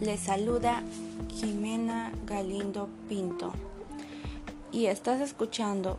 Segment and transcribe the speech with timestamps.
[0.00, 0.82] Les saluda
[1.28, 3.52] Jimena Galindo Pinto
[4.72, 5.98] y estás escuchando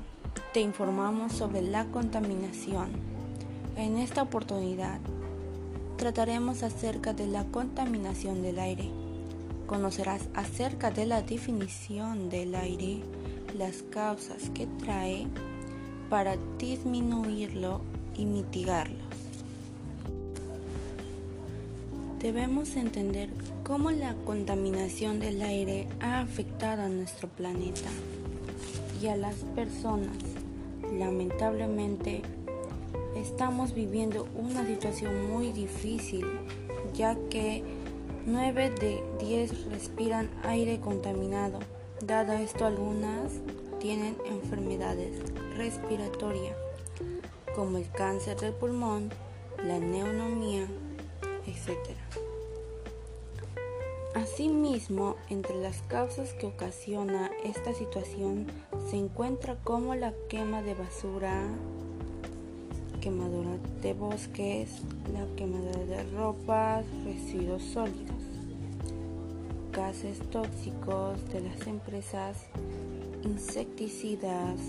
[0.54, 2.89] Te informamos sobre la contaminación.
[3.77, 5.00] En esta oportunidad
[5.98, 8.89] trataremos acerca de la contaminación del aire.
[9.68, 13.04] Conocerás acerca de la definición del aire,
[13.55, 15.27] las causas que trae
[16.09, 17.81] para disminuirlo
[18.18, 19.10] y mitigarlos.
[22.21, 23.30] Debemos entender
[23.63, 27.89] cómo la contaminación del aire ha afectado a nuestro planeta
[29.02, 30.16] y a las personas.
[30.99, 32.21] Lamentablemente,
[33.15, 36.27] estamos viviendo una situación muy difícil,
[36.93, 37.63] ya que
[38.27, 41.57] 9 de 10 respiran aire contaminado.
[42.05, 43.31] Dado esto, algunas
[43.79, 45.23] tienen enfermedades
[45.57, 46.55] respiratorias,
[47.55, 49.09] como el cáncer del pulmón,
[49.65, 50.68] la neumonía,
[51.52, 51.77] etc.
[54.16, 58.48] Asimismo, entre las causas que ocasiona esta situación
[58.90, 61.48] se encuentra como la quema de basura,
[62.99, 64.81] quemadura de bosques,
[65.13, 68.22] la quemadura de ropas, residuos sólidos,
[69.72, 72.38] gases tóxicos de las empresas,
[73.24, 74.59] insecticidas,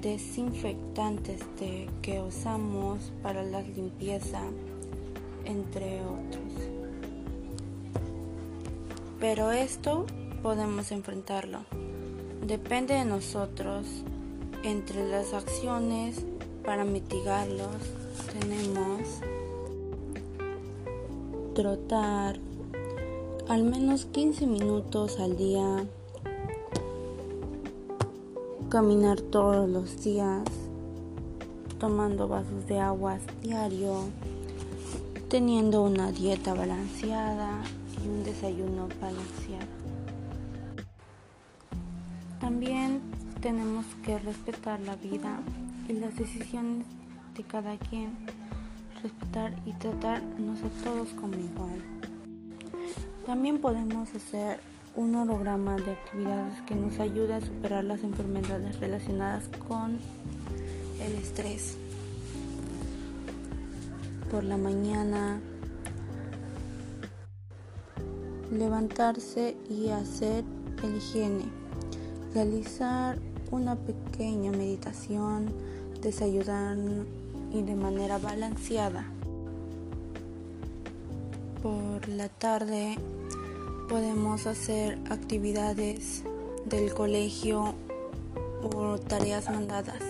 [0.00, 4.42] desinfectantes de, que usamos para la limpieza,
[5.44, 6.52] entre otros.
[9.20, 10.06] Pero esto
[10.42, 11.60] podemos enfrentarlo.
[12.46, 13.86] Depende de nosotros.
[14.64, 16.24] Entre las acciones
[16.64, 17.76] para mitigarlos
[18.40, 19.20] tenemos
[21.54, 22.38] trotar
[23.48, 25.86] al menos 15 minutos al día,
[28.68, 30.44] caminar todos los días,
[31.80, 34.04] tomando vasos de agua diario,
[35.28, 37.60] teniendo una dieta balanceada
[38.02, 39.66] y un desayuno balanceado.
[42.40, 43.02] También
[43.42, 45.40] tenemos que respetar la vida
[45.86, 46.86] y las decisiones
[47.36, 48.16] de cada quien,
[49.02, 51.82] respetar y tratarnos a todos como igual.
[53.26, 54.60] También podemos hacer
[54.96, 59.98] un holograma de actividades que nos ayude a superar las enfermedades relacionadas con
[61.00, 61.76] el estrés
[64.30, 65.40] por la mañana,
[68.52, 70.44] levantarse y hacer
[70.82, 71.44] el higiene,
[72.34, 73.18] realizar
[73.50, 75.46] una pequeña meditación,
[76.02, 76.76] desayunar
[77.52, 79.06] y de manera balanceada.
[81.62, 82.96] Por la tarde
[83.88, 86.22] podemos hacer actividades
[86.66, 87.74] del colegio
[88.62, 90.02] o tareas mandadas.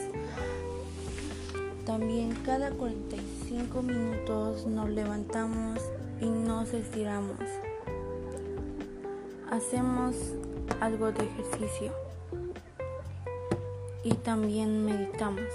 [1.86, 5.80] También cada 45 minutos nos levantamos
[6.20, 7.40] y nos estiramos.
[9.50, 10.14] Hacemos
[10.80, 11.92] algo de ejercicio
[14.04, 15.48] y también meditamos.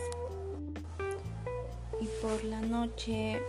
[2.02, 3.40] Y por la noche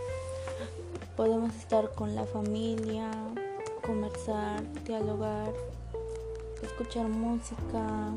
[1.17, 3.11] podemos estar con la familia,
[3.85, 5.55] conversar, dialogar,
[6.63, 8.13] escuchar música,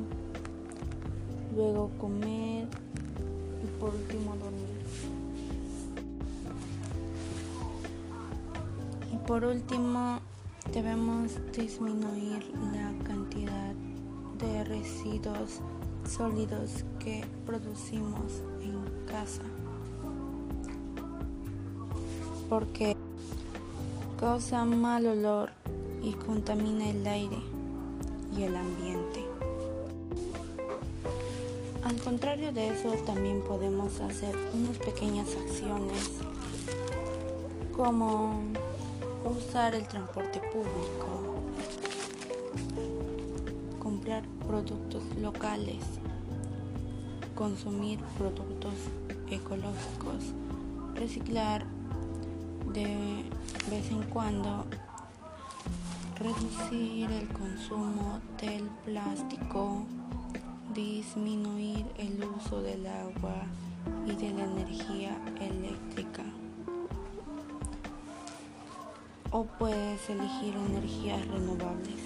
[1.55, 2.67] luego comer
[3.63, 5.26] y por último dormir.
[9.27, 10.19] Por último
[10.73, 13.73] debemos disminuir la cantidad
[14.39, 15.59] de residuos
[16.09, 19.41] sólidos que producimos en casa
[22.47, 22.95] porque
[24.17, 25.51] causa mal olor
[26.01, 27.39] y contamina el aire
[28.37, 29.25] y el ambiente.
[31.83, 36.11] Al contrario de eso, también podemos hacer unas pequeñas acciones
[37.75, 38.41] como
[39.27, 41.41] usar el transporte público,
[43.79, 45.83] comprar productos locales,
[47.35, 48.73] consumir productos
[49.29, 50.33] ecológicos,
[50.95, 51.65] reciclar
[52.73, 53.23] de
[53.69, 54.65] vez en cuando.
[56.19, 59.85] Reducir el consumo del plástico,
[60.73, 63.43] disminuir el uso del agua
[64.07, 66.23] y de la energía eléctrica.
[69.31, 71.99] O puedes elegir energías renovables.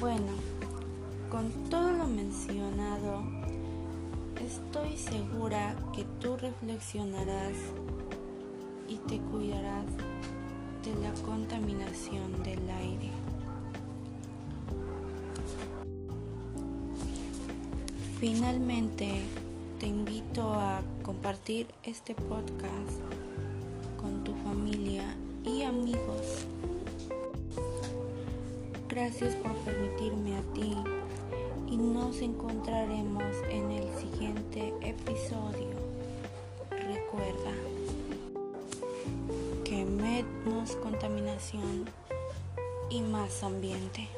[0.00, 0.32] Bueno,
[1.30, 3.22] con todo lo mencionado,
[4.40, 7.56] estoy segura que tú reflexionarás
[8.88, 9.86] y te cuidarás
[10.84, 13.10] de la contaminación del aire.
[18.20, 19.22] Finalmente,
[19.80, 23.23] te invito a compartir este podcast
[24.54, 25.02] familia
[25.44, 26.46] y amigos.
[28.88, 30.76] Gracias por permitirme a ti
[31.68, 35.74] y nos encontraremos en el siguiente episodio.
[36.70, 37.52] Recuerda
[39.64, 41.86] que menos contaminación
[42.90, 44.08] y más ambiente.